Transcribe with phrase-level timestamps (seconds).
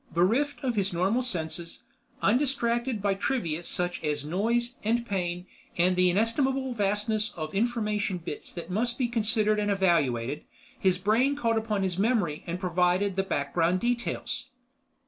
[0.15, 1.83] Bereft of his normal senses,
[2.23, 5.45] undistracted by trivia such as noise and pain
[5.77, 10.43] and the inestimable vastness of information bits that must be considered and evaluated,
[10.79, 14.47] his brain called upon his memory and provided the background details.